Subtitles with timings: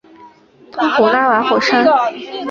[0.71, 1.85] 通古拉瓦火山。